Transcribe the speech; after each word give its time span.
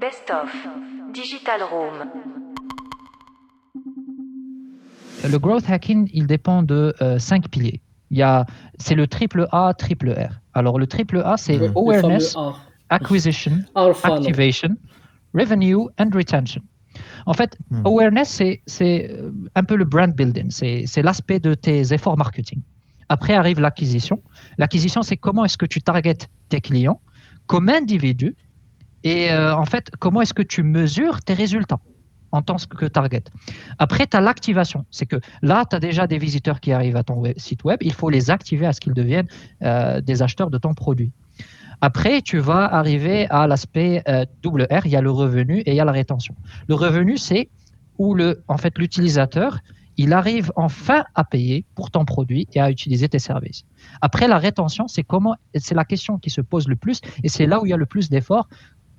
Best 0.00 0.30
of 0.30 0.50
Digital 1.12 1.62
Room. 1.70 2.10
Le 5.30 5.38
growth 5.38 5.64
hacking, 5.68 6.08
il 6.12 6.26
dépend 6.26 6.62
de 6.62 6.94
euh, 7.00 7.18
cinq 7.18 7.48
piliers. 7.48 7.80
Il 8.10 8.18
y 8.18 8.22
a, 8.22 8.46
c'est 8.78 8.94
le 8.94 9.06
triple 9.06 9.46
A, 9.52 9.72
triple 9.74 10.10
R. 10.10 10.32
Alors 10.54 10.78
le 10.78 10.86
triple 10.86 11.22
A, 11.24 11.36
c'est 11.36 11.58
awareness, 11.74 12.36
acquisition, 12.90 13.58
activation, 13.74 14.76
revenue 15.34 15.88
and 15.98 16.10
retention. 16.14 16.62
En 17.26 17.34
fait, 17.34 17.56
Hmm. 17.70 17.82
awareness, 17.86 18.28
c'est, 18.28 18.62
c'est 18.66 19.10
euh, 19.10 19.30
un 19.54 19.64
peu 19.64 19.76
le 19.76 19.84
brand 19.84 20.12
building, 20.14 20.50
c'est, 20.50 20.84
c'est 20.86 21.02
l'aspect 21.02 21.40
de 21.40 21.54
tes 21.54 21.92
efforts 21.92 22.16
marketing. 22.16 22.60
Après 23.08 23.34
arrive 23.34 23.60
l'acquisition. 23.60 24.22
L'acquisition, 24.58 25.02
c'est 25.02 25.16
comment 25.16 25.44
est-ce 25.44 25.58
que 25.58 25.66
tu 25.66 25.80
targetes 25.82 26.28
tes 26.48 26.60
clients 26.60 27.00
comme 27.46 27.68
individu 27.68 28.34
et 29.06 29.30
euh, 29.30 29.54
en 29.54 29.66
fait, 29.66 29.92
comment 30.00 30.20
est-ce 30.20 30.34
que 30.34 30.42
tu 30.42 30.64
mesures 30.64 31.22
tes 31.22 31.32
résultats 31.32 31.78
en 32.32 32.42
tant 32.42 32.56
que 32.56 32.86
target? 32.86 33.22
Après, 33.78 34.04
tu 34.08 34.16
as 34.16 34.20
l'activation. 34.20 34.84
C'est 34.90 35.06
que 35.06 35.20
là, 35.42 35.64
tu 35.70 35.76
as 35.76 35.78
déjà 35.78 36.08
des 36.08 36.18
visiteurs 36.18 36.58
qui 36.58 36.72
arrivent 36.72 36.96
à 36.96 37.04
ton 37.04 37.22
site 37.36 37.62
web. 37.62 37.78
Il 37.82 37.92
faut 37.92 38.10
les 38.10 38.32
activer 38.32 38.66
à 38.66 38.72
ce 38.72 38.80
qu'ils 38.80 38.94
deviennent 38.94 39.28
euh, 39.62 40.00
des 40.00 40.22
acheteurs 40.22 40.50
de 40.50 40.58
ton 40.58 40.74
produit. 40.74 41.12
Après, 41.80 42.20
tu 42.20 42.38
vas 42.38 42.64
arriver 42.64 43.28
à 43.30 43.46
l'aspect 43.46 44.02
euh, 44.08 44.24
double 44.42 44.66
R, 44.72 44.86
il 44.86 44.90
y 44.90 44.96
a 44.96 45.00
le 45.00 45.12
revenu 45.12 45.60
et 45.60 45.70
il 45.70 45.76
y 45.76 45.80
a 45.80 45.84
la 45.84 45.92
rétention. 45.92 46.34
Le 46.66 46.74
revenu, 46.74 47.16
c'est 47.16 47.48
où 47.98 48.12
le, 48.12 48.42
en 48.48 48.56
fait, 48.56 48.76
l'utilisateur, 48.76 49.60
il 49.96 50.12
arrive 50.12 50.50
enfin 50.56 51.04
à 51.14 51.22
payer 51.22 51.64
pour 51.76 51.92
ton 51.92 52.04
produit 52.04 52.48
et 52.54 52.60
à 52.60 52.72
utiliser 52.72 53.08
tes 53.08 53.20
services. 53.20 53.62
Après, 54.00 54.26
la 54.26 54.38
rétention, 54.38 54.88
c'est 54.88 55.04
comment, 55.04 55.36
c'est 55.54 55.76
la 55.76 55.84
question 55.84 56.18
qui 56.18 56.30
se 56.30 56.40
pose 56.40 56.66
le 56.66 56.74
plus 56.74 57.00
et 57.22 57.28
c'est 57.28 57.46
là 57.46 57.60
où 57.60 57.66
il 57.66 57.70
y 57.70 57.72
a 57.72 57.76
le 57.76 57.86
plus 57.86 58.10
d'efforts. 58.10 58.48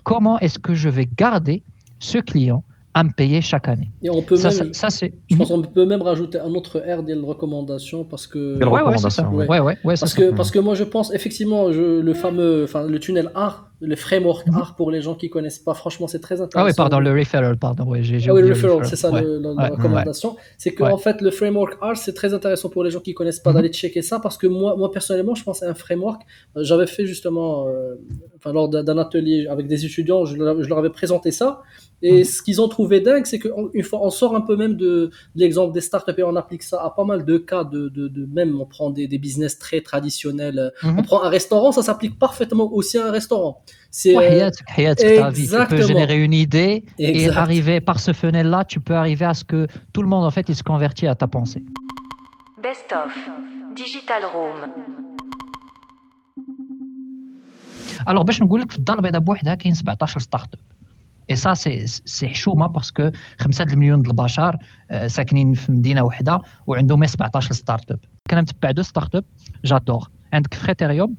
Comment 0.07 0.39
est-ce 0.39 0.57
que 0.57 0.73
je 0.73 0.87
vais 0.87 1.05
garder 1.05 1.63
ce 1.99 2.17
client 2.17 2.63
à 2.99 3.03
me 3.03 3.11
payer 3.11 3.41
chaque 3.41 3.67
année 3.67 3.89
Et 4.01 4.09
on 4.09 4.21
peut 4.21 4.35
Ça, 4.37 4.49
même, 4.49 4.73
ça, 4.73 4.89
ça, 4.89 4.89
c'est. 4.89 5.13
je 5.29 5.35
pense 5.35 5.49
qu'on 5.49 5.61
peut 5.61 5.85
même 5.85 6.01
rajouter 6.01 6.39
un 6.39 6.53
autre 6.53 6.79
R 6.79 7.03
des 7.03 7.13
recommandations 7.13 8.03
parce 8.03 8.25
que. 8.27 8.57
Ouais, 8.63 8.81
ouais, 8.81 8.97
ça. 8.97 9.27
Ouais, 9.29 9.59
ouais, 9.59 9.75
Parce 9.83 9.99
ça. 10.13 10.17
que, 10.17 10.31
parce 10.35 10.51
que 10.51 10.59
moi 10.59 10.75
je 10.75 10.83
pense 10.83 11.13
effectivement 11.13 11.71
je, 11.71 11.99
le 12.01 12.13
fameux 12.13 12.63
enfin 12.63 12.85
le 12.87 12.99
tunnel 12.99 13.31
R, 13.35 13.65
le 13.79 13.95
framework 13.95 14.47
Mhm. 14.47 14.57
R 14.57 14.75
pour 14.75 14.89
les 14.91 15.01
gens 15.01 15.15
qui 15.21 15.29
connaissent 15.29 15.59
pas 15.59 15.73
franchement 15.75 16.07
c'est 16.07 16.19
très 16.27 16.39
Ah 16.41 16.45
intéressant. 16.45 16.67
oui, 16.67 16.73
pardon, 16.75 16.99
le 16.99 17.11
referral, 17.19 17.57
pardon. 17.57 17.83
Ouais, 17.85 18.01
j'ai, 18.01 18.17
Ah 18.27 18.33
oui, 18.33 18.41
le 18.41 18.49
referral, 18.49 18.85
c'est 18.85 18.95
ça 19.03 19.09
le- 19.21 19.39
la, 19.39 19.67
recommandation. 19.75 20.29
C'est 20.57 20.71
que 20.77 20.83
Ouais. 20.83 20.91
en 20.91 20.97
fait 21.05 21.17
le 21.27 21.31
framework 21.39 21.73
R 21.81 21.95
c'est 21.95 22.13
très 22.21 22.31
intéressant 22.33 22.69
pour 22.69 22.83
les 22.85 22.91
gens 22.91 22.99
qui 23.07 23.13
connaissent 23.13 23.39
pas 23.47 23.51
Mhm. 23.51 23.55
d'aller 23.57 23.69
checker 23.81 24.01
ça 24.01 24.19
parce 24.25 24.37
que 24.41 24.47
moi 24.47 24.75
moi 24.81 24.89
personnellement 24.97 25.35
je 25.39 25.43
pense 25.47 25.59
à 25.63 25.69
un 25.69 25.77
framework. 25.83 26.21
J'avais 26.69 26.87
fait 26.95 27.05
justement 27.13 27.67
euh, 27.67 27.95
enfin 28.37 28.51
lors 28.57 28.67
d'un 28.69 28.97
atelier 29.05 29.39
avec 29.55 29.65
des 29.67 29.79
étudiants 29.85 30.21
je 30.29 30.35
leur, 30.37 30.55
je 30.63 30.67
leur 30.69 30.79
avais 30.83 30.89
présenté 31.01 31.29
ça 31.31 31.61
et 32.01 32.19
Mhm. 32.19 32.23
ce 32.31 32.37
qu'ils 32.43 32.59
ont 32.63 32.67
trouvé 32.77 32.86
dingue 32.86 33.26
c'est 33.26 33.38
qu'une 33.38 33.82
fois 33.82 34.00
on 34.02 34.10
sort 34.10 34.34
un 34.36 34.40
peu 34.40 34.56
même 34.56 34.76
de, 34.76 35.10
de 35.34 35.40
l'exemple 35.42 35.72
des 35.72 35.80
startups 35.80 36.18
et 36.18 36.22
on 36.22 36.36
applique 36.36 36.62
ça 36.62 36.82
à 36.82 36.90
pas 36.90 37.04
mal 37.04 37.24
de 37.24 37.36
cas 37.38 37.64
de, 37.64 37.88
de, 37.88 38.08
de 38.08 38.26
même 38.26 38.60
on 38.60 38.66
prend 38.66 38.90
des, 38.90 39.06
des 39.06 39.18
business 39.18 39.58
très 39.58 39.80
traditionnels. 39.80 40.72
Mhm. 40.82 40.98
On 40.98 41.02
prend 41.02 41.22
un 41.22 41.28
restaurant 41.28 41.72
ça 41.72 41.82
s'applique 41.82 42.18
parfaitement 42.18 42.72
aussi 42.72 42.98
à 42.98 43.06
un 43.06 43.10
restaurant. 43.10 43.62
C'est 43.90 44.14
euh, 44.16 44.18
وحياتك 44.18 44.68
حياتك 44.68 45.18
ta 45.18 45.30
vie. 45.30 45.46
Tu 45.46 45.50
peux 45.50 45.56
exactement. 45.56 45.86
générer 45.86 46.24
une 46.24 46.32
idée 46.32 46.84
et 46.98 47.10
Exact. 47.10 47.36
arriver 47.36 47.80
par 47.80 47.98
ce 48.00 48.12
funnel-là, 48.12 48.64
tu 48.64 48.80
peux 48.80 48.94
arriver 48.94 49.26
à 49.26 49.34
ce 49.34 49.44
que 49.44 49.66
tout 49.92 50.02
le 50.02 50.08
monde, 50.08 50.24
en 50.24 50.30
fait, 50.30 50.48
il 50.48 50.56
se 50.56 50.62
convertit 50.62 51.06
à 51.06 51.14
ta 51.14 51.26
pensée. 51.26 51.62
Best 52.62 52.88
of 53.02 53.12
Digital 53.76 54.22
Room. 54.34 54.58
Alors, 58.06 58.24
باش 58.24 58.42
نقول 58.42 58.60
لك 58.60 58.70
في 58.70 58.78
الدار 58.78 58.96
البيضاء 58.96 59.20
بوحدها 59.20 59.54
كاين 59.54 59.74
17 59.74 60.20
ستارت 60.20 60.54
اب 60.54 60.60
ça, 61.37 61.55
c'est 62.05 62.25
حشومه 62.25 62.67
باسكو 62.67 63.11
5 63.39 63.75
مليون 63.75 64.05
البشر 64.07 64.57
آه، 64.91 65.07
ساكنين 65.07 65.53
في 65.53 65.71
مدينة 65.71 66.03
وحدة 66.03 66.41
وعندهم 66.67 67.05
17 67.05 67.53
ستارت 67.53 67.91
اب 67.91 67.99
كان 68.29 68.41
متبع 68.41 68.71
دو 68.71 68.81
ستارت 68.81 69.15
اب 69.15 69.23
جادور 69.65 70.09
عندك 70.33 70.53
فريتيريوم 70.53 71.15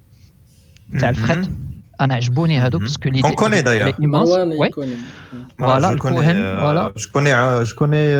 تاع 1.00 1.08
الفخت. 1.08 1.50
أنا 2.00 2.14
عجبوني 2.14 2.58
هادو 2.58 2.78
باسكو 2.78 3.08
لي 3.08 3.22
كوني 3.22 3.62
داير 3.62 3.92
فوالا 5.58 5.96
فوالا 6.56 7.62
جو 7.62 7.74
كوني 7.76 8.16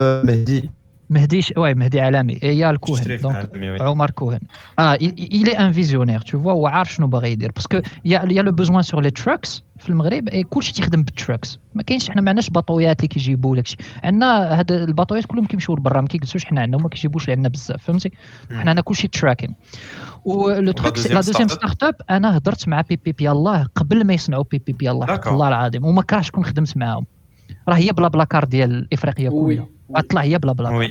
مهدي 0.00 0.70
Euh, 1.12 1.14
Mehdi. 1.14 1.20
مهدي 1.20 1.42
ش- 1.42 1.52
ouais 1.52 1.76
مهدي 1.76 2.00
عالمي 2.00 2.34
le 2.34 2.78
Cohen 2.78 3.18
donc 3.22 3.34
Alami, 3.34 3.70
oui. 3.70 3.80
Omar 3.80 4.14
Cohen. 4.14 4.40
Ah, 4.78 4.96
il, 5.00 5.12
il 5.40 5.48
est 5.48 5.56
un 5.56 5.70
visionnaire, 5.70 6.24
tu 6.24 6.36
vois, 6.36 6.54
وعارف 6.54 6.92
شنو 6.92 7.06
باغي 7.06 7.32
يدير. 7.32 7.52
Parce 7.52 7.66
que 7.66 7.82
il 8.04 8.12
y 8.12 8.16
a, 8.16 8.24
y 8.26 8.38
a 8.38 8.42
le 8.42 8.52
besoin 8.52 8.82
sur 8.82 9.00
les 9.00 9.12
trucks 9.22 9.62
في 9.78 9.88
المغرب 9.88 10.28
et 10.28 10.36
كلشي 10.50 10.72
تيخدم 10.72 11.02
بالتراكس 11.02 11.58
ما 11.74 11.82
كاينش 11.82 12.10
حنا 12.10 12.20
ما 12.20 12.28
عندناش 12.28 12.50
باطويات 12.50 12.98
اللي 12.98 13.08
كيجيبوا 13.08 13.56
لك 13.56 13.66
شي 13.66 13.76
عندنا 14.04 14.58
هاد 14.58 14.72
الباطويات 14.72 15.26
كلهم 15.26 15.46
كيمشيو 15.46 15.76
لبرا 15.76 16.00
ما 16.00 16.06
كيجلسوش 16.08 16.44
حنا 16.44 16.60
عندنا 16.60 16.76
وما 16.76 16.88
كيجيبوش 16.88 17.28
لعندنا 17.28 17.48
بزاف 17.48 17.82
فهمتي؟ 17.82 18.10
حنا 18.50 18.58
عندنا 18.58 18.80
كلشي 18.80 19.08
تراكين 19.08 19.54
ولو 20.24 20.72
تروك 20.72 20.98
deuxième 20.98 21.06
لا 21.10 21.20
دوزيام. 21.20 21.48
ستارت 21.48 21.82
اب 21.82 21.94
أنا 22.10 22.36
هضرت 22.36 22.68
مع 22.68 22.80
بي 22.80 22.96
بي 23.04 23.12
بي 23.12 23.30
الله 23.30 23.68
قبل 23.74 24.04
ما 24.04 24.14
يصنعوا 24.14 24.44
بي 24.50 24.58
بي 24.58 24.72
بي 24.72 24.90
الله. 24.90 25.20
الله 25.26 25.48
العظيم. 25.48 25.84
وما 25.84 26.02
كرهتش 26.02 26.30
كون 26.30 26.44
خدمت 26.44 26.76
معاهم. 26.76 27.06
راه 27.68 27.74
هي 27.74 27.92
بلا 27.92 28.08
بلا 28.08 28.24
كار 28.24 28.44
ديال 28.44 28.88
إفريقيا 28.92 29.30
كلها. 29.30 29.66
غطلع 29.96 30.20
هي 30.22 30.38
بلا 30.38 30.52
بلا. 30.52 30.90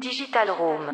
Digital 0.00 0.50
Room. 0.50 0.92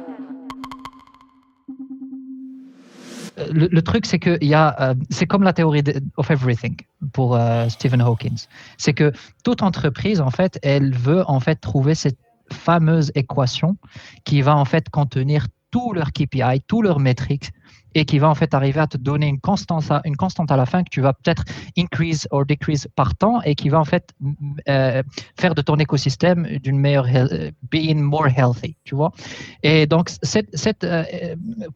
le, 3.53 3.69
le 3.71 3.83
truc, 3.83 4.07
c'est 4.07 4.19
que 4.19 4.39
euh, 4.43 4.95
c'est 5.11 5.27
comme 5.27 5.43
la 5.43 5.53
théorie 5.53 5.83
de- 5.83 6.01
of 6.17 6.31
everything 6.31 6.77
pour 7.13 7.37
euh, 7.37 7.69
Stephen 7.69 8.01
Hawking. 8.01 8.37
C'est 8.79 8.95
que 8.95 9.13
toute 9.45 9.63
entreprise, 9.63 10.21
en 10.21 10.31
fait, 10.31 10.59
elle 10.63 10.95
veut 10.95 11.23
en 11.29 11.41
fait 11.41 11.57
trouver 11.57 11.95
cette 11.95 12.19
fameuse 12.53 13.13
équation 13.15 13.77
qui 14.25 14.41
va 14.43 14.57
en 14.57 14.65
fait 14.65 14.89
contenir 14.89 15.47
tous 15.71 15.93
leurs 15.93 16.13
KPI, 16.13 16.63
tous 16.67 16.83
leurs 16.83 17.01
métriques 17.01 17.51
et 17.97 18.05
qui 18.05 18.19
va 18.19 18.29
en 18.29 18.35
fait 18.35 18.53
arriver 18.53 18.81
à 18.81 18.87
te 18.87 18.99
donner 18.99 19.27
une 19.27 19.41
constante 19.41 19.91
à, 19.91 20.03
une 20.05 20.17
constante 20.17 20.51
à 20.53 20.57
la 20.57 20.67
fin 20.67 20.85
que 20.85 20.91
tu 20.91 21.01
vas 21.01 21.15
peut-être 21.15 21.45
increase 21.79 22.29
or 22.31 22.45
decrease 22.45 22.87
par 22.95 23.17
temps 23.17 23.41
et 23.43 23.55
qui 23.55 23.71
va 23.71 23.81
en 23.81 23.87
fait 23.87 24.13
euh, 24.69 25.03
faire 25.41 25.55
de 25.55 25.63
ton 25.63 25.77
écosystème 25.77 26.47
d'une 26.63 26.79
meilleure 26.79 27.09
euh, 27.15 27.51
being 27.71 28.01
more 28.03 28.29
healthy, 28.29 28.77
tu 28.85 28.95
vois. 28.95 29.13
Et 29.63 29.87
donc 29.87 30.11
cette, 30.23 30.55
cette 30.55 30.85
euh, 30.85 31.05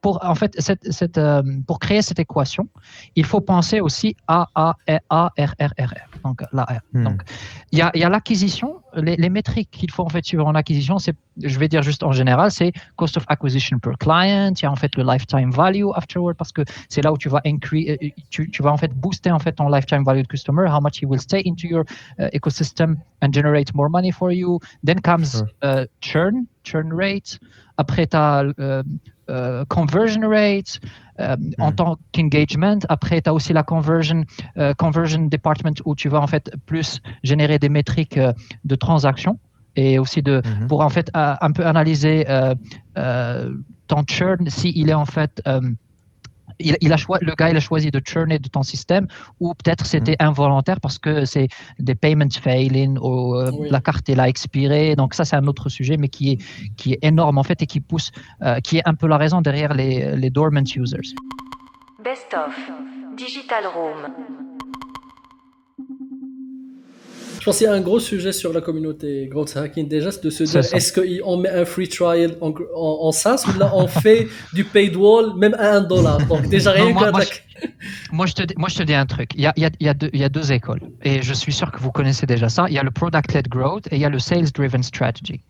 pour 0.03 0.23
en 0.23 0.35
fait 0.35 0.53
cette, 0.61 0.93
cette, 0.93 1.17
euh, 1.17 1.43
pour 1.67 1.79
créer 1.79 2.03
cette 2.03 2.19
équation, 2.19 2.69
il 3.17 3.25
faut 3.25 3.41
penser 3.41 3.81
aussi 3.81 4.15
à 4.29 4.47
A 4.55 4.75
A 4.87 4.99
A 5.09 5.31
R 5.39 5.55
R 5.59 5.73
R 5.79 5.93
R. 5.95 6.21
Donc. 6.25 6.43
Hmm. 6.93 7.05
Donc 7.05 7.23
il 7.73 7.79
y 7.79 7.83
a, 7.83 7.91
il 7.95 8.01
y 8.01 8.05
a 8.05 8.11
l'acquisition, 8.11 8.80
les, 8.95 9.17
les 9.17 9.29
métriques 9.29 9.71
qu'il 9.71 9.91
faut 9.91 10.03
en 10.03 10.09
fait 10.09 10.25
suivre 10.25 10.47
en 10.47 10.55
acquisition, 10.55 10.99
c'est 10.99 11.15
je 11.43 11.59
vais 11.59 11.69
dire 11.69 11.83
juste 11.83 12.03
en 12.03 12.13
général, 12.13 12.51
c'est 12.51 12.73
cost 12.97 13.17
of 13.17 13.25
acquisition 13.29 13.79
per 13.79 13.93
client, 13.99 14.53
il 14.55 14.63
y 14.63 14.67
a 14.67 14.71
en 14.71 14.77
fait 14.77 14.95
le 14.97 15.05
lifetime 15.05 15.51
value 15.51 15.87
afterward 15.95 16.37
parce 16.37 16.53
que 16.53 16.63
c'est 16.89 17.03
là 17.03 17.13
où 17.13 17.19
tu 17.19 17.29
vas 17.29 17.41
increase, 17.47 17.97
euh, 18.03 18.09
tu, 18.31 18.51
tu 18.51 18.63
vas 18.63 18.73
en 18.73 18.77
fait 18.77 18.93
booster 18.93 19.31
en 19.31 19.39
fait 19.39 19.53
ton 19.53 19.69
lifetime 19.69 20.05
value 20.05 20.23
de 20.23 20.27
customer, 20.27 20.67
how 20.69 20.81
much 20.81 21.01
he 21.01 21.07
will 21.07 21.21
stay 21.21 21.43
into 21.47 21.67
your 21.67 21.85
uh, 22.19 22.29
ecosystem 22.33 22.97
and 23.23 23.33
generate 23.33 23.75
more 23.75 23.89
money 23.89 24.11
for 24.11 24.33
you. 24.33 24.59
Then 24.85 25.01
comes 25.01 25.43
uh, 25.63 25.87
churn, 26.01 26.47
churn 26.65 26.93
rate. 26.93 27.39
Après, 27.77 28.07
tu 28.07 28.17
as 28.17 28.45
conversion 29.69 30.29
rate 30.29 30.81
euh, 31.21 31.37
en 31.59 31.71
Hmm. 31.71 31.75
tant 31.75 31.97
qu'engagement. 32.13 32.79
Après, 32.89 33.21
tu 33.21 33.29
as 33.29 33.35
aussi 33.35 33.53
la 33.53 33.63
conversion, 33.63 34.25
euh, 34.59 34.75
conversion 34.75 35.27
department 35.27 35.75
où 35.85 35.95
tu 35.95 36.09
vas 36.09 36.21
en 36.21 36.27
fait 36.27 36.51
plus 36.67 37.01
générer 37.23 37.59
des 37.59 37.69
métriques 37.69 38.17
euh, 38.19 38.33
de 38.65 38.75
transactions 38.77 39.39
et 39.77 39.99
aussi 39.99 40.23
de 40.23 40.43
Mhm. 40.45 40.67
pour 40.69 40.81
en 40.81 40.89
fait 40.89 41.11
euh, 41.17 41.35
un 41.41 41.53
peu 41.53 41.67
analyser 41.67 42.29
euh, 42.29 42.55
euh, 42.99 43.53
ton 43.87 44.03
churn 44.09 44.49
si 44.49 44.73
il 44.75 44.89
est 44.89 44.95
en 44.95 45.05
fait 45.07 45.41
euh, 45.47 45.61
il, 46.61 46.77
il 46.81 46.93
a 46.93 46.97
le 47.21 47.35
gars 47.35 47.51
il 47.51 47.57
a 47.57 47.61
choisi 47.61 47.91
de 47.91 48.01
churner 48.07 48.39
de 48.39 48.49
ton 48.49 48.63
système 48.63 49.07
ou 49.41 49.55
peut-être 49.55 49.85
c'était 49.87 50.17
involontaire 50.21 50.81
parce 50.81 50.99
que 50.99 51.25
c'est 51.25 51.49
des 51.79 51.95
payments 51.95 52.37
failing 52.47 52.99
ou 52.99 53.35
euh, 53.35 53.51
Oui. 53.53 53.69
la 53.71 53.81
carte 53.81 54.09
elle 54.09 54.21
a 54.21 54.29
expiré 54.29 54.95
donc 54.97 55.15
ça 55.15 55.25
c'est 55.25 55.37
un 55.37 55.47
autre 55.47 55.69
sujet 55.69 55.97
mais 55.97 56.09
qui 56.09 56.33
est 56.33 56.39
qui 56.77 56.93
est 56.95 57.03
énorme 57.03 57.39
en 57.39 57.43
fait 57.43 57.61
et 57.63 57.67
qui 57.67 57.81
pousse 57.81 58.11
euh, 58.43 58.61
qui 58.61 58.79
est 58.79 58.87
un 58.87 58.95
peu 58.95 59.07
la 59.07 59.17
raison 59.17 59.41
derrière 59.41 59.75
les, 59.75 60.17
les 60.17 60.31
dormant 60.31 60.69
users 60.77 61.09
Best 62.03 62.33
of 62.35 62.55
Digital 63.17 63.65
Room. 63.75 64.40
Je 67.41 67.45
pense 67.47 67.59
qu'il 67.59 67.67
y 67.67 67.71
a 67.71 67.73
un 67.73 67.81
gros 67.81 67.99
sujet 67.99 68.33
sur 68.33 68.53
la 68.53 68.61
communauté 68.61 69.27
Growth 69.31 69.57
Hacking 69.57 69.89
déjà, 69.89 70.13
c'est 70.13 70.23
de 70.23 70.31
se 70.31 70.45
dire 70.45 70.61
est-ce 70.61 70.93
qu'on 70.93 71.37
met 71.39 71.49
un 71.51 71.65
free 71.65 71.89
trial 71.89 72.37
en, 72.41 72.51
en, 72.77 72.99
en 73.09 73.13
SaaS 73.13 73.45
ou 73.49 73.59
là 73.59 73.73
on 73.75 73.87
fait 74.05 74.29
du 74.53 74.65
paid 74.65 74.95
wall 74.95 75.35
même 75.37 75.55
à 75.55 75.73
un 75.77 75.81
dollar. 75.81 76.19
Donc 76.27 76.49
déjà 76.49 76.71
rien 76.73 76.87
Non, 76.87 76.93
moi- 76.93 77.11
que 77.25 77.67
moi, 78.13 78.25
je, 78.27 78.33
te, 78.33 78.43
dis- 78.43 78.55
moi, 78.57 78.69
je 78.71 78.77
te 78.77 78.83
dis 78.83 78.95
un 78.95 79.05
truc. 79.05 79.33
Il 79.35 79.43
y 79.43 79.47
a, 79.47 79.53
il 79.57 79.63
y 79.63 79.67
a- 79.67 79.71
il 79.81 79.87
y 79.87 79.89
a 79.91 79.93
deux, 79.95 80.09
il 80.15 80.21
y 80.21 80.25
a 80.25 80.31
deux 80.31 80.51
écoles. 80.51 80.81
Et 81.03 81.21
je 81.21 81.35
suis 81.35 81.53
sûr 81.53 81.71
que 81.71 81.79
vous 81.79 81.93
connaissez 81.93 82.25
déjà 82.25 82.49
ça. 82.49 82.65
Il 82.69 82.75
y 82.75 82.79
a 82.79 82.83
le 82.83 82.91
product-led 82.91 83.49
growth 83.49 83.87
et 83.91 83.97
il 83.97 84.01
y 84.01 84.05
a 84.07 84.09
le 84.09 84.19
sales-driven 84.19 84.83
strategy. 84.83 85.41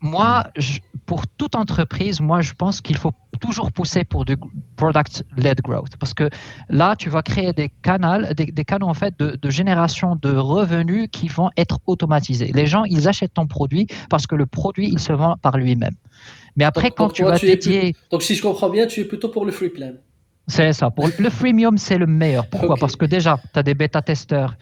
Moi, 0.00 0.44
je- 0.56 0.78
pour 1.06 1.26
toute 1.26 1.56
entreprise, 1.56 2.20
moi, 2.20 2.40
je 2.40 2.52
pense 2.54 2.80
qu'il 2.80 2.96
faut 2.96 3.12
toujours 3.40 3.72
pousser 3.72 4.04
pour 4.04 4.24
du 4.24 4.36
product-led 4.76 5.60
growth. 5.62 5.96
Parce 5.98 6.14
que 6.14 6.28
là, 6.68 6.94
tu 6.96 7.08
vas 7.10 7.22
créer 7.22 7.52
des 7.52 7.70
canaux, 7.82 8.32
des, 8.34 8.46
des 8.46 8.64
canaux 8.64 8.86
en 8.88 8.94
fait 8.94 9.18
de, 9.18 9.36
de 9.40 9.50
génération 9.50 10.16
de 10.16 10.30
revenus 10.36 11.08
qui 11.10 11.28
vont 11.28 11.50
être 11.56 11.78
automatisés. 11.86 12.52
Les 12.54 12.66
gens, 12.66 12.84
ils 12.84 13.08
achètent 13.08 13.34
ton 13.34 13.46
produit 13.46 13.86
parce 14.08 14.26
que 14.26 14.36
le 14.36 14.46
produit, 14.46 14.88
il 14.88 14.98
se 14.98 15.12
vend 15.12 15.36
par 15.42 15.56
lui-même. 15.56 15.94
Mais 16.56 16.64
après, 16.64 16.88
Donc- 16.90 16.96
quand 16.96 17.04
donc 17.06 17.14
tu 17.14 17.22
toi, 17.22 17.32
vas 17.32 17.38
tu 17.38 17.46
dédier... 17.46 17.94
Donc 18.10 18.22
si 18.22 18.34
je 18.34 18.42
comprends 18.42 18.70
bien, 18.70 18.86
tu 18.86 19.00
es 19.00 19.04
plutôt 19.04 19.28
pour 19.28 19.44
le 19.44 19.52
free 19.52 19.70
plan. 19.70 19.92
C'est 20.46 20.72
ça. 20.72 20.90
Pour 20.90 21.08
le 21.16 21.30
freemium, 21.30 21.78
c'est 21.78 21.96
le 21.98 22.06
meilleur. 22.06 22.46
Pourquoi? 22.48 22.76
Parce 22.76 22.96
que 22.96 23.04
déjà, 23.04 23.38
tu 23.52 23.58
as 23.58 23.62
des 23.62 23.74
bêta-testeurs 23.74 24.56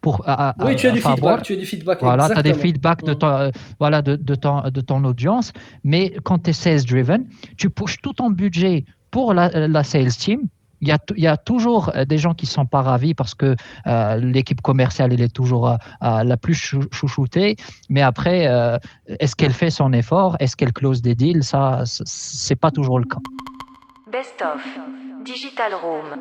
pour. 0.00 0.22
à- 0.28 0.50
à- 0.50 0.64
Oui, 0.64 0.76
tu 0.76 0.86
as 0.86 0.90
du 0.92 1.00
feedback, 1.00 1.42
tu 1.42 1.52
as 1.52 1.56
du 1.56 1.66
feedback. 1.66 1.98
Voilà, 2.00 2.28
tu 2.28 2.38
as 2.38 2.42
des 2.42 2.54
feedbacks 2.54 3.02
de 3.04 3.12
Mhm. 3.12 3.18
ton, 3.18 3.26
euh, 3.28 3.50
voilà, 3.78 4.02
de, 4.02 4.16
de, 4.16 4.34
ton, 4.34 4.62
de 4.68 4.80
ton 4.80 5.04
audience. 5.04 5.52
Mais 5.84 6.14
quand 6.24 6.38
tu 6.44 6.50
es 6.50 6.52
sales-driven, 6.52 7.26
tu 7.56 7.70
pushes 7.70 8.00
tout 8.00 8.12
ton 8.12 8.30
budget 8.30 8.84
pour 9.10 9.34
la, 9.34 9.48
la 9.68 9.84
sales 9.84 10.12
team. 10.12 10.40
Il 10.82 10.88
y, 10.88 10.92
a, 10.92 10.98
il 11.14 11.22
y 11.22 11.26
a 11.26 11.36
toujours 11.36 11.90
euh, 11.94 12.06
des 12.06 12.16
gens 12.16 12.32
qui 12.32 12.46
sont 12.46 12.64
pas 12.64 12.80
ravis 12.80 13.12
parce 13.12 13.34
que 13.34 13.54
euh, 13.86 14.16
l'équipe 14.16 14.62
commerciale 14.62 15.12
elle 15.12 15.20
est 15.20 15.28
toujours 15.34 15.68
euh, 15.68 15.76
euh, 16.02 16.24
la 16.24 16.38
plus 16.38 16.54
chou- 16.54 16.88
chouchoutée. 16.90 17.56
Mais 17.90 18.00
après, 18.00 18.46
euh, 18.46 18.78
est-ce 19.18 19.36
qu'elle 19.36 19.52
fait 19.52 19.68
son 19.68 19.92
effort? 19.92 20.36
Est-ce 20.40 20.56
qu'elle 20.56 20.72
close 20.72 21.02
des 21.02 21.14
deals? 21.14 21.44
Ça, 21.44 21.84
c- 21.84 22.02
c'est 22.06 22.56
pas 22.56 22.70
toujours 22.70 22.98
le 22.98 23.04
cas. 23.04 23.18
Best 24.10 24.40
of. 24.42 24.64
Digital 25.22 25.72
Room. 25.74 26.18